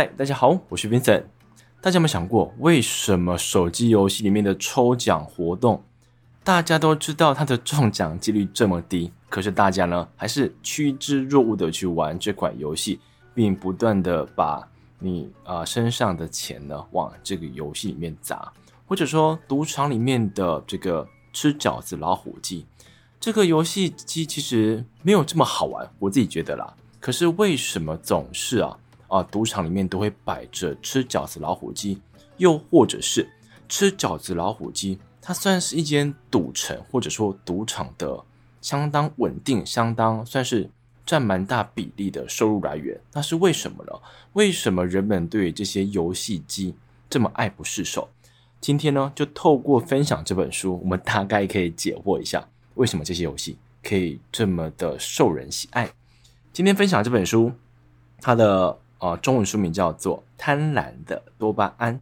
[0.00, 1.24] 嗨，大家好，我是 Vincent。
[1.82, 5.84] 大家有没有想过，为什么手机游戏里面的抽奖活动，
[6.42, 12.98] 大家都知道它的中奖几率这么低，可是大家呢，还是趋之若鹜的去玩这款游戏，
[13.34, 14.66] 并不断的把
[14.98, 18.50] 你啊、身上的钱呢往这个游戏里面砸，
[18.86, 22.64] 或者说赌场里面的这个吃饺子老虎机，
[23.20, 26.74] 这个游戏机其实没有这么好玩，我自己觉得啦。
[26.98, 28.78] 可是为什么总是啊？
[29.10, 32.00] 啊，赌场里面都会摆着吃饺子老虎机，
[32.36, 33.28] 又或者是
[33.68, 38.24] 吃饺子老虎机，它算是一间赌城或者说赌场的
[38.60, 40.70] 相当稳定、相当算是
[41.04, 43.00] 占蛮大比例的收入来源。
[43.12, 43.92] 那是为什么呢？
[44.34, 46.76] 为什么人们对这些游戏机
[47.10, 48.08] 这么爱不释手？
[48.60, 55.90] 今天呢，就透过分享这本书，我们大概可以解惑一下，为什么这些游戏可以这么的受人喜爱。
[56.52, 57.50] 今天分享这本书，
[58.20, 58.78] 它的。
[59.00, 61.96] 啊、中文书名叫做《贪婪的多巴胺》。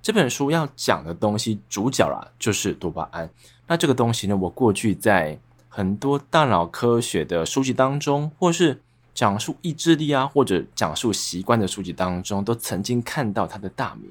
[0.00, 3.28] 这本书要讲的东西，主角啊就是多巴胺。
[3.66, 8.80] 那这个东西呢，我过去在很多大脑科学的书籍当中，或是
[9.14, 14.10] 讲述意志力啊，或者讲述习惯的书籍当中，都曾经看到它的大名。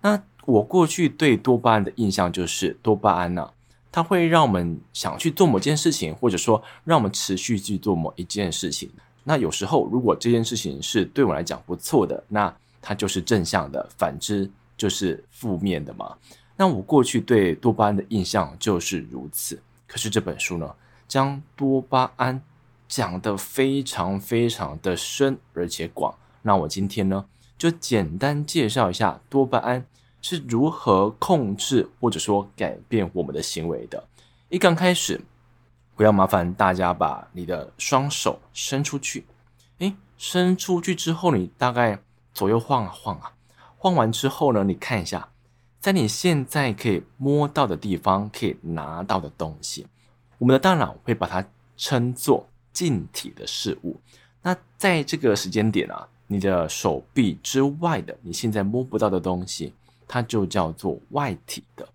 [0.00, 3.52] 那我过去对多巴胺的印象就是，多巴胺呢、啊，
[3.92, 8.90] 它会让我们想去做某件事情，或者说让我们持续去做某一件事情。
[9.28, 16.16] 那有时候，如果这件事情是对我来讲不错的，那它就是正向的；反之就是负面的嘛。
[16.56, 19.60] 那我过去对多巴胺的印象就是如此。
[19.86, 20.74] 可是这本书呢，
[21.06, 22.40] 将多巴胺
[22.88, 26.14] 讲得非常非常的深而且广。
[26.40, 27.22] 那我今天呢，
[27.58, 29.84] 就简单介绍一下多巴胺
[30.22, 34.02] 是如何控制或者说改变我们的行为的。
[34.48, 35.20] 一刚开始。
[35.98, 39.26] 不要麻烦大家把你的双手伸出去，
[39.78, 41.98] 诶，伸出去之后，你大概
[42.32, 43.32] 左右晃啊晃啊，
[43.76, 45.28] 晃完之后呢，你看一下，
[45.80, 49.88] 在你现在可以摸到的地方，可以拿到的东西，
[50.38, 51.44] 我们的大脑会把它
[51.76, 54.00] 称作静体的事物。
[54.42, 59.74] 那在这个时间点啊，你的手臂之外的，你现在摸不到的东西，
[60.06, 61.88] 它就叫做外体的。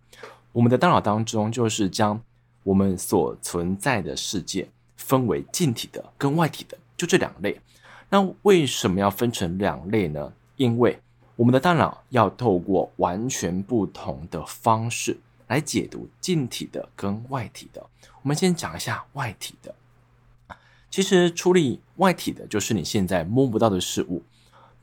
[0.52, 2.22] 我们的大脑当中就是将。
[2.64, 7.60] 我们所存在的世界分为近体的跟外体的，就这两类。
[8.10, 10.32] 那为什么要分成两类呢？
[10.56, 11.00] 因为
[11.36, 17.86] 我们的大脑要透过完全不同的方式来解读近体的跟外体的。
[18.22, 19.76] 我们先讲一下外体的。
[20.90, 24.22] 其实处理外体的，就是你现在摸不到的事物，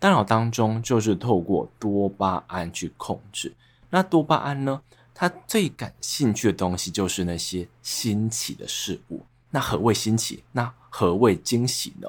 [0.00, 3.54] 大脑当中就是透过多巴胺去控制。
[3.91, 4.82] 那多巴胺呢？
[5.20, 9.22] 他最感兴趣的东西就是那些新奇的事物。
[9.50, 10.42] 那何谓新奇？
[10.53, 12.08] 那何谓惊喜呢？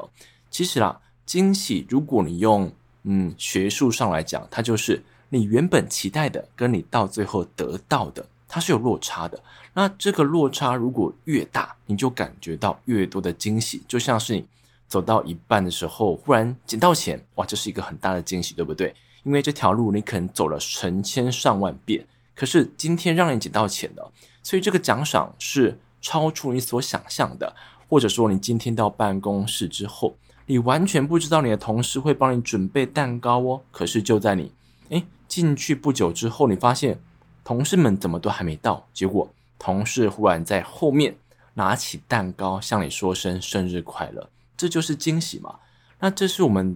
[0.50, 2.72] 其实啦，惊喜如果你用
[3.04, 9.44] 嗯学术上来讲，它就是你原本期待的跟你到最后得到的，它是有落差的。
[9.74, 13.84] 那这个落差如果越大，你就感觉到越多的惊喜。
[13.90, 14.46] 就像是你
[14.88, 18.96] 走到一半的时候，忽然捡到钱，哇，这是一个很大的惊喜，对不对？
[19.24, 22.08] 因为这条路你可能走了成千上万遍。
[22.42, 27.56] 可是今天让你捡到钱了，所以这个奖赏是超出你所想象的，
[27.88, 30.16] 或者说你今天到办公室之后，
[30.48, 33.62] 你完全不知道你的同事会帮你准备蛋糕哦。
[33.70, 34.52] 可是就在你
[34.90, 37.00] 诶进去不久之后，你发现
[37.44, 41.16] 同事们怎么都还没到，结果同事忽然在后面
[41.54, 44.28] 拿起蛋糕向你说声生日快乐，
[44.58, 45.60] 这就是惊喜嘛。
[46.00, 46.76] 那这是我们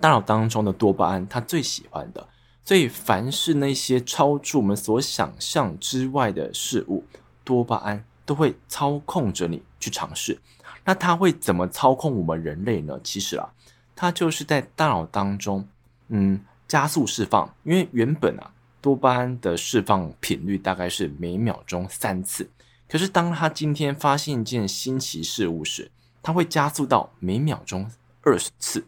[0.00, 2.26] 大脑当中的多巴胺，他最喜欢的。
[2.66, 7.04] 所以，凡是那些超出我们所想象之外的事物，
[7.44, 10.40] 多巴胺都会操控着你去尝试。
[10.84, 12.98] 那它会怎么操控我们人类呢？
[13.04, 13.52] 其实啊，
[13.94, 15.68] 它就是在大脑当中，
[16.08, 17.54] 嗯，加速释放。
[17.62, 18.50] 因为原本啊，
[18.80, 22.50] 多巴胺的释放频率大概是每秒钟三次。
[22.88, 27.88] 可是，当他今天发现一件新奇事物时，它会加速到每秒钟
[28.22, 28.84] 二十次。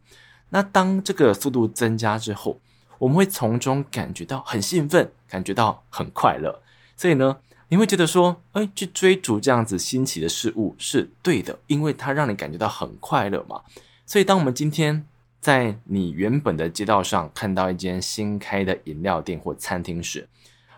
[0.48, 2.60] 那当这个速度增加之后，
[2.98, 6.60] 我们会从中感觉到很兴奋，感觉到很快乐，
[6.96, 13.62] 所以呢，你会觉得说，哎，去追逐这样子新奇的事物是对的，因为它让你感觉到很快乐嘛。
[14.04, 15.06] 所以，当我们今天
[15.40, 20.28] 在你原本的街道上看到一间新开的饮料店或餐厅时，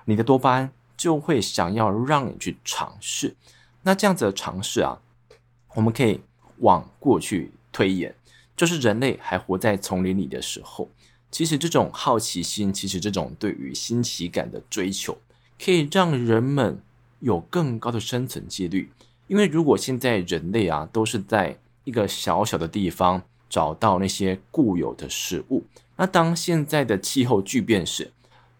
[0.05, 3.35] 你的多巴胺就会想要让你去尝试。
[3.83, 4.99] 那这样子的尝试啊，
[5.75, 6.21] 我们可以
[6.59, 8.15] 往过去推演，
[8.55, 10.89] 就是人类还活在丛林里的时候。
[11.31, 15.17] 其实这种好奇心，其实这种对于新奇感的追求，
[15.63, 16.81] 可以让人们
[17.21, 18.91] 有更高的生存几率。
[19.29, 25.65] 因为如果现在人类啊都是在一个小小的地方找到那些固有的食物。
[25.97, 28.11] 那当现在的气候巨变时，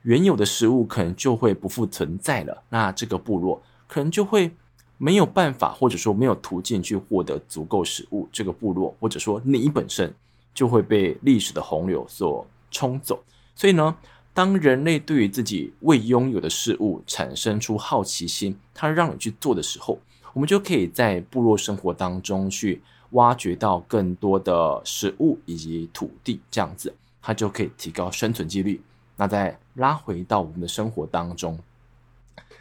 [0.03, 2.63] 原有的食物可能就会不复存在了。
[2.69, 4.53] 那这个部落可能就会
[4.97, 8.29] 没有办法，或者说没有途径去获得足够食物。
[8.31, 10.15] 这个部落，或者说你本身，
[10.55, 13.23] 就会被历史的洪流所冲走。
[13.55, 13.97] 所以呢，
[14.33, 19.99] 当人类对于自己未拥有的事物产生出好奇心，它让你去做的时候，
[20.33, 22.81] 我们就可以在部落生活当中去
[23.11, 28.81] 挖掘到更多的食物以及土地，这样子，它就可以提高生存几率。
[29.17, 31.59] 那再拉回到我们的生活当中，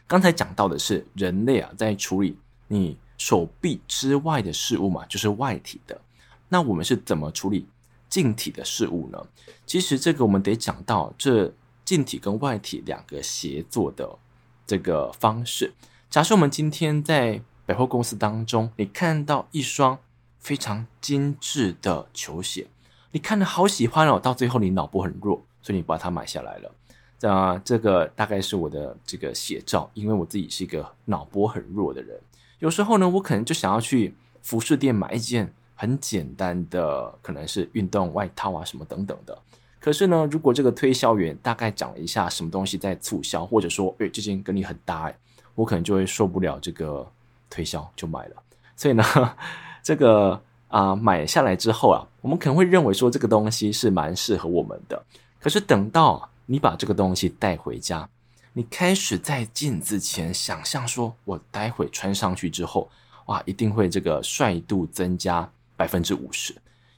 [0.05, 2.35] 刚才讲到的是人类啊，在处理
[2.67, 6.01] 你手臂之外的事物嘛，就是外体的。
[6.49, 7.65] 那我们是怎么处理
[8.09, 9.27] 静体的事物呢？
[9.65, 11.53] 其实这个我们得讲到这
[11.85, 14.17] 静体跟外体两个协作的
[14.65, 15.73] 这个方式。
[16.09, 19.99] 假设我们今天在百货公司当中，你看到一双
[20.39, 22.67] 非常精致的球鞋，
[23.11, 25.43] 你看了好喜欢哦，到最后你脑波很弱。
[25.61, 32.17] 所以你把它买下来了，啊，这个大概是我的这个写照，因为我自己是一个脑波很弱的人。
[32.59, 39.37] 有时候呢，我可能就想要去服饰店买一件很简单的，可能是运动外套啊什么等等的。
[39.79, 45.15] 可是呢，如果这个推销员大概讲了一下什么东西在促销，或者说，诶，这件跟你很搭，诶，
[45.55, 47.09] 我可能就会受不了这个
[47.49, 48.35] 推销，就买了。
[48.75, 49.01] 所以呢，
[49.81, 50.37] 这个
[50.67, 55.01] 啊买下来之后啊，我们可能会认为说这个东西是蛮适合我们的。
[55.39, 58.09] 可是等到你把这个东西带回家，
[58.51, 62.89] 你开始在镜子前想象说，我待会穿上去之后，
[63.27, 65.49] 哇，一定会这个帅度增加
[65.79, 66.53] 百分之五十。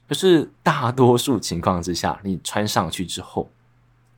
[0.08, 3.48] 可是大多数情况之下，你穿上去之后，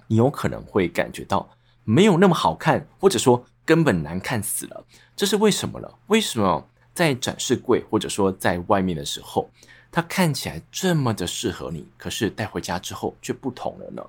[0.06, 1.46] 你有可能会感觉到
[1.84, 4.84] 没有那么好看，或者说根本难看死了。
[5.14, 5.88] 这是为什么呢？
[6.06, 9.50] 为什么在展示柜或者说在外面的时候，
[9.92, 14.02] 它看起来这么的适合你，可是带回家之后却不同了呢？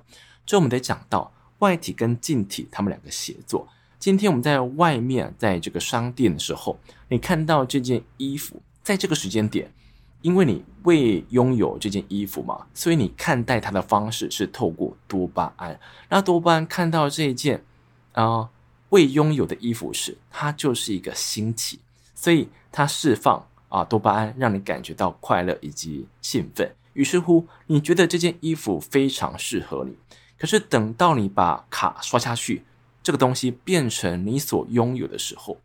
[0.46, 3.68] 这我们得讲到外体跟静体，他们两个协作。
[3.98, 6.78] 今天我们在外面，在这个商店的时候，
[7.08, 9.72] 你看到这件衣服，在这个时间点，
[10.22, 15.78] 因为你未拥有这件衣服嘛，所以你看待它的方式是透过多巴胺。
[16.08, 17.64] 那多巴胺看到这一件
[18.12, 18.48] 啊、
[18.88, 21.80] 未拥有的衣服时，它就是一个新奇，
[22.14, 23.46] 所以它释放。
[23.68, 29.96] 啊，多巴胺让你感觉到快乐以及兴奋，于是乎你觉得这件衣服非常适合你。
[30.38, 32.62] 可是等到你把卡刷下去，
[33.02, 35.58] 这个东西变成你所拥有的时候，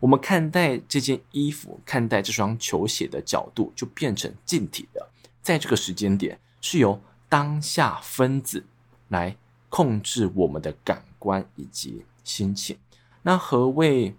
[0.00, 5.08] 我们看待这件衣服、看待这双球鞋的角度就变成静体的。
[5.42, 8.64] 在这个时间点，是由当下分子
[9.08, 9.36] 来
[9.68, 12.76] 控制我们的感官以及心情。
[13.22, 14.14] 那何谓？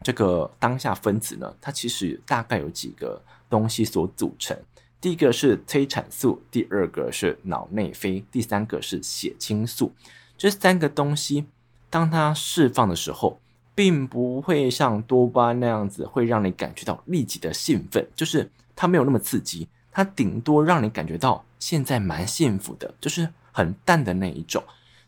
[0.00, 3.20] 这个当下分子呢，它其实大概有几个
[3.50, 4.56] 东西所组成。
[5.00, 9.92] 第一个是催产素，第二个是脑内啡，第三个是血清素。
[10.36, 11.46] 这三个东西，
[11.90, 13.40] 当它释放的时候，
[13.78, 24.60] 并不会像多巴胺那样子会让你感觉到立即的兴奋，就是它没有那么刺激，它顶多让你感觉到现在蛮幸福的，就是很淡的那一种。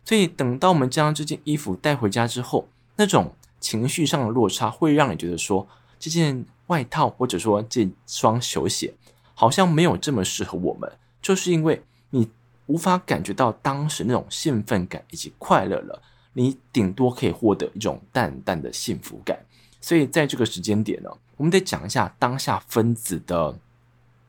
[0.05, 3.33] 所以等到我们将这件衣服带回家之后，那种。
[3.59, 5.67] 情绪上的落差会让你觉得说，
[5.99, 8.91] 这件外套或者说这双球鞋
[9.35, 12.27] 好像没有这么适合我们，就是因为你
[12.65, 16.01] 无法感觉到当时那种兴奋感以及快乐了，
[16.33, 19.37] 你顶多可以获得一种淡淡的幸福感。
[19.79, 23.57] 所以在这个时间点呢，我们得讲一下当下分子的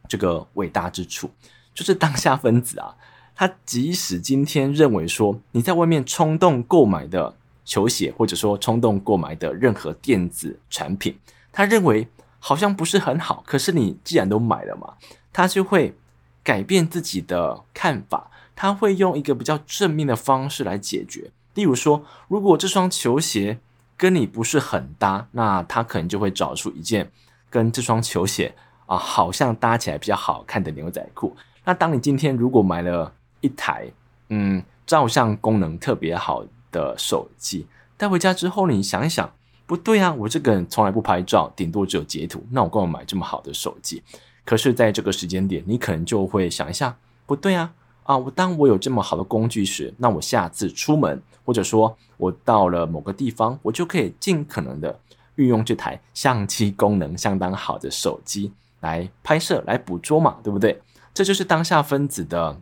[0.09, 1.31] 这个伟大之处，
[1.75, 2.97] 就是当下分子啊，
[3.35, 7.37] 他即使今天认为说你在外面冲动购买的。
[7.65, 11.17] 球鞋，或者说冲动购买的任何电子产品，
[11.53, 12.09] 他认为
[12.41, 14.95] 好像不是很好，可是你既然都买了嘛，
[15.33, 15.95] 他就会
[16.43, 21.31] 改变自己的看法，他会用一个比较正面的方式来解决。
[21.55, 23.59] 例如说，如果这双球鞋
[23.97, 27.11] 跟你不是很搭，那他可能就会找出一件
[27.51, 28.55] 跟这双球鞋
[28.87, 31.37] 啊好像搭起来比较好看的牛仔裤。
[31.65, 33.91] 那当你今天如果买了一台
[34.29, 37.67] 嗯照相功能特别好的手机
[37.97, 39.31] 带回家之后，你想一想，
[39.67, 44.03] 不对啊，我这个人从来不拍照，顶多只有截图，那我干嘛买这么好的手机？
[44.45, 47.73] 可是，在这个时间点，你可能就会想一下，不对啊，
[48.05, 54.99] 啊，我当我有这么好的工具时，那我下次出门，或者说我到了某个地方，我就可以尽可能的
[55.37, 60.81] 运用这台相机功能相当好的手机来拍摄、来捕捉嘛，对不对？
[61.15, 62.61] 这就是当下分子的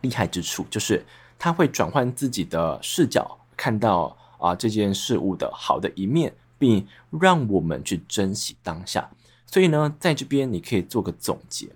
[0.00, 1.04] 厉害之处，就是。
[1.38, 6.88] 他会转换自己的视角，看到啊这件事物的好的一面，并
[7.20, 9.10] 让我们去珍惜当下。
[9.44, 11.68] 所以呢，在这边你可以做个总结：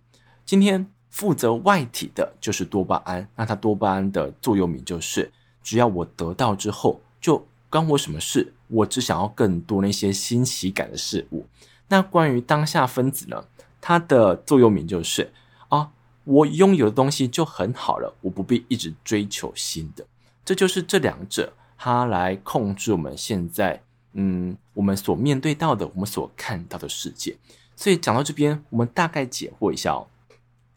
[0.46, 3.28] 今天负责外体的就是多巴胺。
[3.36, 5.30] 那它多巴胺的座右铭就是：
[5.62, 8.52] 只要我得到之后，就关我什么事？
[8.68, 11.44] 我只想要更多那些新奇感的事物。
[11.88, 13.44] 那关于当下分子呢？
[13.80, 15.32] 它的座右铭就是：
[15.68, 15.90] 啊，
[16.24, 20.06] 我拥有的东西就很好了，我不必一直追求新的。
[20.44, 27.36] 这就是这两者，它来控制我们现在，嗯，我们所面对到的，我们所看到的世界。
[27.74, 30.06] 所以讲到这边，我们大概解惑一下哦。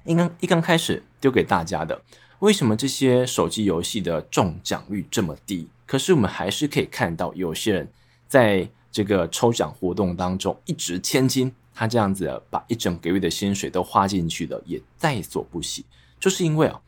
[0.05, 2.01] 一刚一刚开始丢给大家的，
[2.39, 5.67] 为什么这些手机游戏的中奖率这么低？
[5.85, 7.87] 可是我们还是可以看到，有些人
[8.27, 15.85] 在这个抽奖活动当中一掷千金，他这样子把一整个月的薪水都花进去了，也在所不惜。
[16.19, 16.81] 就是因为啊，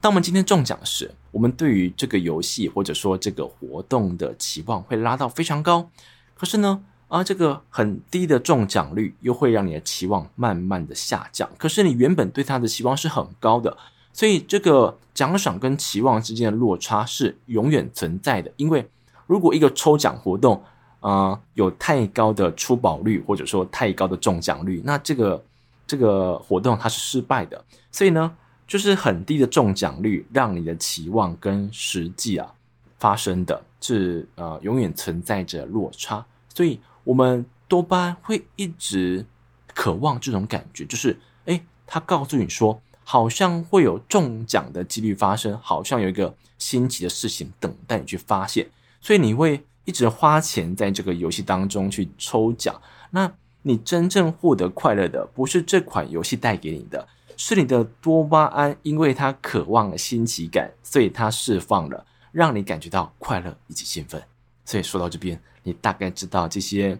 [0.00, 5.90] 当我们今天中奖时，我们对于这个游戏或者说这个活动的期望会拉到非常高。
[6.34, 11.46] 可是呢，啊，这个很低的中奖率又会让你的期望慢慢的下降。
[11.58, 13.76] 可是你原本对它的期望是很高的。
[14.14, 18.50] 所以，这个奖赏跟期望之间的落差是永远存在的。
[18.56, 18.88] 因为
[19.26, 20.62] 如果一个抽奖活动，
[21.00, 25.44] 啊、有太高的出宝率，或者说太高的中奖率，那这个
[25.86, 27.62] 这个活动它是失败的。
[27.90, 28.34] 所以呢，
[28.66, 32.50] 就是很低的中奖率，让你的期望跟实际啊
[32.98, 36.24] 发生的是呃永远存在着落差。
[36.54, 39.26] 所以我们多巴胺会一直
[39.74, 42.80] 渴望这种感觉，就是诶，他告诉你说。
[43.04, 52.80] 好像会有中奖的几率发生，好像有一个新奇的事情等待你去发现，所以你会一直花钱在这个游戏当中去抽奖。
[53.10, 53.30] 那
[53.62, 64.22] 你真正获得快乐的，不是这款游戏带给你的，是你的多巴胺，因为它渴望了新奇感，所以它释放了，让你感觉到快乐以及兴奋。
[64.64, 66.98] 所以说到这边，你大概知道这些，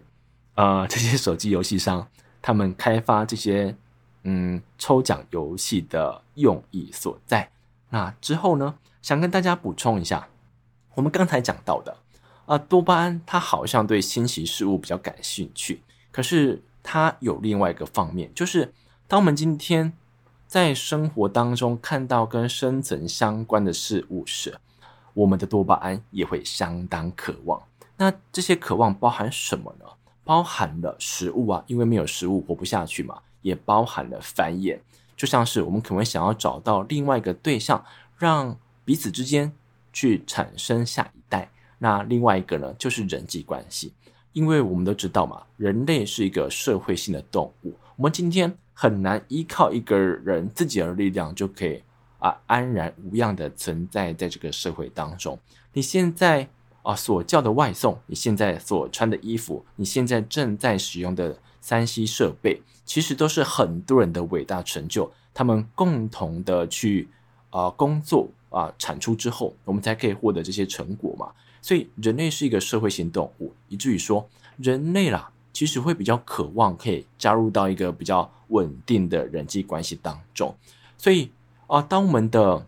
[0.55, 2.07] 呃， 这些手机游戏商
[2.41, 3.75] 他们开发这些。
[4.25, 7.49] 嗯，抽奖游戏的用意所在。
[7.89, 10.29] 那之后呢，想跟大家补充一下，
[10.95, 11.97] 我们刚才讲到的
[12.45, 18.73] 啊，多巴胺它好像对新奇事物比较感兴趣，可是它有另外一个方面，就是
[19.09, 19.91] 当我们今天
[20.47, 24.57] 在生活当中看到跟生存相关的事物时，
[25.13, 27.61] 我们的多巴胺也会相当渴望。
[27.97, 29.85] 那这些渴望包含什么呢？
[30.23, 33.19] 包含了食物啊，因为没有食物活不下去嘛。
[33.43, 34.79] 也包含了繁衍，
[35.17, 37.83] 就像是我们可能会想要找到另外一个对象，
[38.17, 39.51] 让彼此之间
[39.91, 41.49] 去产生下一代。
[41.79, 43.91] 那另外一个呢，就是人际关系，
[44.31, 47.75] 因为我们都知道嘛，人类是一个社会性的动物。
[47.97, 51.83] 我们今天很难依靠一个人自己的力量就可以
[52.19, 55.37] 啊安然无恙的存在在这个社会当中。
[55.73, 56.47] 你现在
[56.83, 62.61] 啊所叫的外送，你现在所穿的衣服，你现在正在使用的三 C 设备。
[62.85, 67.07] 其实都是很多人的伟大成就，他们共同的去
[67.49, 71.31] 啊、工作啊、产出之后，我们才可以获得这些成果嘛。
[71.61, 80.53] 所以人类是一个社会性动物，以至于说人类啦，其实会比较渴望可以加入到一个比较稳定的人际关系当中。
[80.97, 81.31] 所以
[81.67, 82.67] 啊、当我们的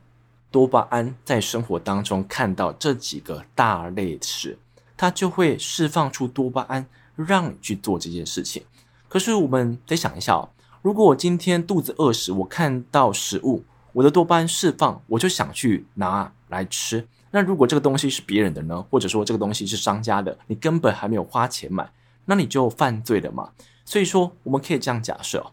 [0.56, 4.58] 多巴胺在生活当中看到这几个大类时，
[4.96, 8.64] 它就会释放出多巴胺，让你去做这件事情。
[9.10, 10.48] 可是我们得想一下哦，
[10.82, 17.06] 如果我今天肚子饿时，我看到食物，我的多巴胺释放，我就想去拿来吃。
[17.32, 18.82] 那如果这个东西是别人的呢？
[18.90, 21.92] 或者说这个东西是商家的，你根本还没有花钱买，
[22.24, 23.50] 那你就犯罪了嘛。
[23.84, 25.52] 所以说，我们可以这样假设哦，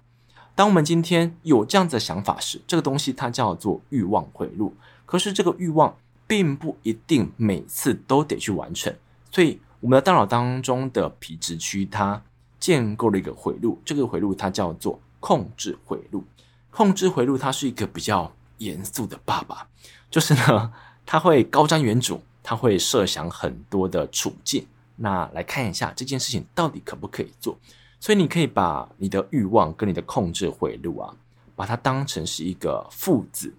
[0.54, 4.72] 当我们今天有这样子的想法时，这个东西它叫做欲望回路。
[5.12, 5.94] 可是这个欲望
[6.26, 8.90] 并不一定每次都得去完成，
[9.30, 12.22] 所以我们的大脑当中的皮质区它。
[12.58, 16.22] 建构了一个回路，这个回路它叫做控制回路。
[16.70, 19.66] 控制回路，它是一个比较严肃的爸爸，
[20.08, 20.72] 就是呢，
[21.04, 24.64] 他会高瞻远瞩，他会设想很多的处境，
[24.94, 27.58] 那来看一下这件事情到底可不可以做。
[27.98, 31.12] 所以你可以把你的欲望跟你的控制回路啊，
[31.56, 33.52] 把它当成是一个父子。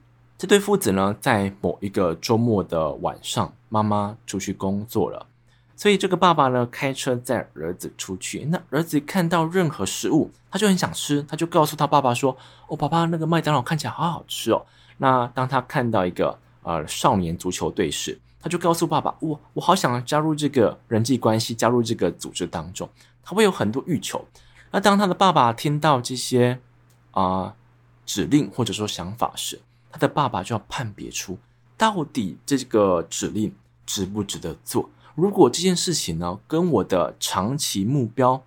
[0.43, 5.25] 这对父子呢，在某一个周末的晚上，妈妈出去工作了。
[5.77, 8.43] 所以这个爸爸呢，开车载儿子出去。
[8.51, 12.35] 那儿子看到任何食物，他就很想吃，他就告诉他爸爸说
[12.67, 14.65] ：“哦，爸爸，那个麦当劳看起来好好吃哦。”
[14.99, 22.89] 那当他看到一个呃少年足球队时，他就告诉爸爸：“我我好想加入这个人际关系，加入这个组织当中。”
[23.23, 24.25] 他会有很多欲求。
[24.71, 26.59] 那当他的爸爸听到这些
[27.11, 27.55] 啊、
[28.05, 29.61] 指令或者说想法时，
[29.93, 31.37] 他的爸爸就要判别出
[31.77, 33.53] 到底这个指令
[33.85, 34.89] 值不值得做。
[35.13, 38.43] 如果这件事情呢，跟我的长期目标，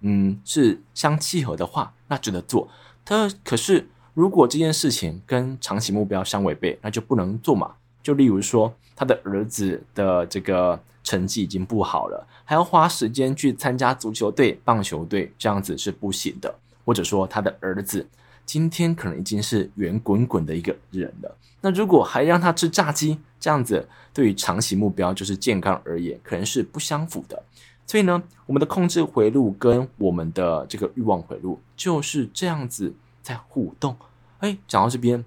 [0.00, 2.68] 嗯，是相契合的话，那值得做。
[3.02, 7.74] 他可是如果这件事情跟长期目标相违背，那就不能做嘛。
[8.02, 16.54] 就例如说，他的儿子的这个成绩已经不好了，还要花时间去参加足球队、棒球队，这样子是不行的。
[16.84, 18.06] 或者说，他的儿子
[18.50, 27.40] 今天可能已经是圆滚滚的一个人了，那如果还让他吃炸鸡，这样子对于长期目标就是健康而言，可能是不相符的。
[27.86, 32.92] 所以呢，我们的控制回路跟我们的这个欲望回路就是这样子
[33.22, 33.96] 在互动。
[34.40, 35.24] 哎，讲到这边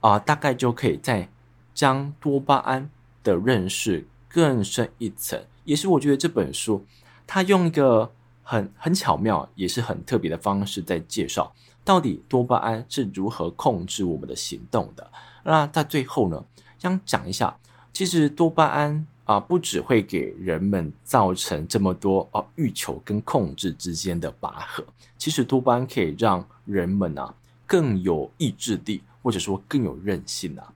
[0.00, 1.28] 啊、大概就可以再
[1.74, 2.88] 将多巴胺
[3.22, 5.38] 的认识更深一层。
[5.64, 6.86] 也是我觉得这本书
[7.26, 8.10] 它用一个
[8.42, 11.52] 很很巧妙，也是很特别的方式在介绍
[11.84, 15.10] 到底多巴胺是如何控制我们的行动的。
[15.44, 16.44] 那在最后呢，
[16.78, 17.56] 想讲一下，
[17.92, 19.06] 其实多巴胺。
[19.24, 24.84] 啊，不只会给人们造成这么多哦，欲求跟控制之间的拔河。
[25.16, 27.34] 其实多巴胺可以让人们啊
[27.66, 30.70] 更有意志力，或者说更有韧性啊。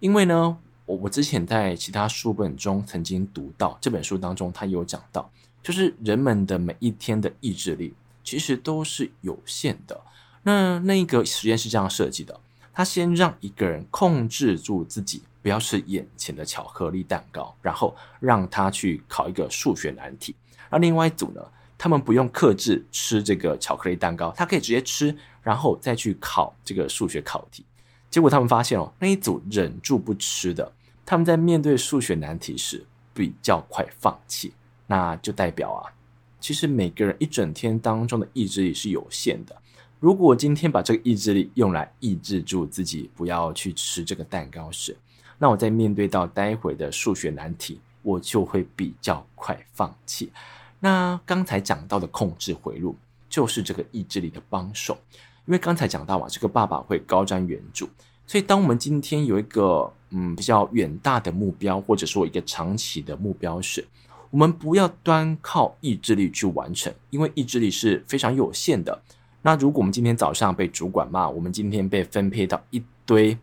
[0.00, 5.30] 因为呢，我我之前在其他书本中曾经读到，这本书当中他有讲到，
[5.62, 10.00] 就是人们的每一天的意志力其实都是有限的。
[10.42, 12.38] 那那一个实验是这样设计的，
[12.72, 15.22] 他先让一个人控制住自己。
[15.42, 20.36] 不要吃眼前的巧克力蛋糕，然后让他去考一个数学难题。
[20.70, 21.44] 而另外一组呢，
[21.76, 27.64] 他们不用克制吃这个巧克力蛋糕，他可以直接吃，然后再去考这个数学考题。
[28.08, 30.70] 结果他们发现哦，那一组忍住不吃的，
[31.04, 34.52] 他们在面对数学难题时比较快放弃。
[34.86, 35.90] 那就代表啊，
[36.38, 39.56] 其实每个人一整天当中的意志力是有限的。
[40.02, 44.96] 如果今天把这个意志力用来抑制住自己不要去吃这个蛋糕时，
[45.38, 50.32] 那我在面对到待会的数学难题，我就会比较快放弃。
[50.80, 52.96] 那刚才讲到的控制回路，
[53.28, 54.98] 就是这个意志力的帮手。
[55.46, 57.88] 因为刚才讲到啊，这个爸爸会高瞻远瞩，
[58.26, 63.86] 所以当我们今天有一个嗯比较远大的目标，或者说一个长期的目标时，
[64.30, 69.00] 我们不要单靠意志力去完成，因为意志力是非常有限的。
[69.42, 73.36] 那如果我们今天早上被主管骂，我们今天被分配到一堆。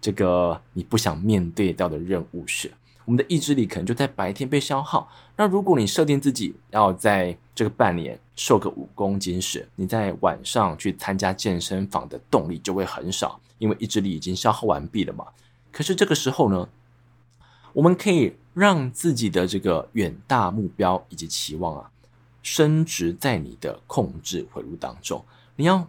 [0.00, 2.68] 这个你不想面对到的任务时，
[3.04, 5.08] 我们的意志力可能就在白天被消耗。
[5.36, 15.24] 那如果你设定自己要在这个半年瘦个五公斤时，你在晚上去参加健身房的动力就会很少，因为意志力已经消耗完毕了嘛。
[15.70, 16.68] 可是这个时候呢，
[17.72, 21.90] 我们可以让自己的这个远大目标以及期望啊，
[22.42, 25.24] 深植在你的控制回路当中。
[25.56, 25.86] 你要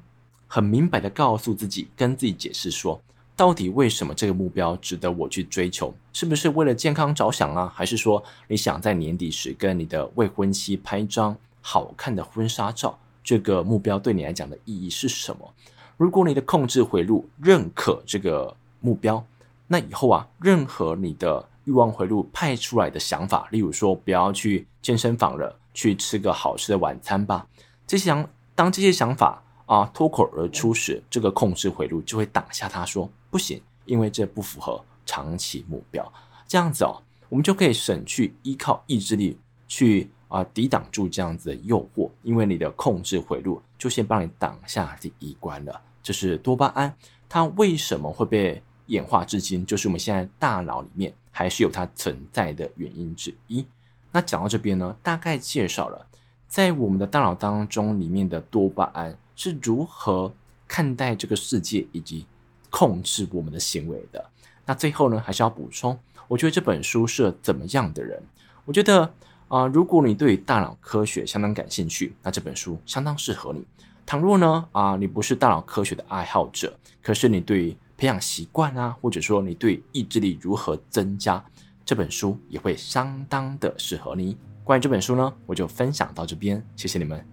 [0.47, 3.01] 很明白的告诉自己，跟自己解释说。
[3.35, 5.91] 到底为什么这个目标值得我去追求？
[6.13, 7.73] 是不是为了健康着想啊？
[7.75, 12.95] 还是说你想在年底时跟你的未婚妻拍张好看的婚纱照？
[13.23, 15.51] 这个目标对你来讲的意义是什么？
[15.97, 19.25] 如果你的控制回路认可这个目标，
[19.65, 27.47] 那以后啊，任何你的欲望回路派出来的想法，例如说不要去健身房了，去吃个好吃的晚餐吧，
[27.87, 33.09] 这些想当这些想法啊脱口而出时，这个控制回路就会挡下他说。
[33.29, 36.13] 不行，因为这不符合长期目标。
[36.47, 45.81] 这样子哦，我们就可以省去依靠意志力去啊、抵挡住这样子的诱惑，因为你的控制回路就先帮你挡下第一关了。
[46.01, 46.95] 这是多巴胺，
[47.29, 49.65] 它为什么会被演化至今？
[49.65, 53.65] 就是我们现在大脑里面还是有它存在的原因之一。
[54.13, 56.07] 那讲到这边呢，大概介绍了
[56.47, 60.31] 在我们的大脑当中里面的多巴胺是如何
[60.65, 62.25] 看待这个世界以及。
[62.75, 64.31] 控制我们的行为的。
[64.65, 65.95] 那最后呢，还是要补充，
[66.27, 68.19] 我觉得这本书是怎么样的人？
[68.65, 69.13] 我觉得
[69.47, 73.63] 啊、如果你对大脑科学相当感兴趣，那这本书相当适合你。
[74.07, 81.45] 倘若呢啊、你不是大脑科学的爱好者，可是你对培养习惯啊，或者说你对意志力如何增加，
[81.85, 84.37] 这本书也会相当的适合你。
[84.63, 87.25] 关于这本书呢，我就分享到这边，谢谢你们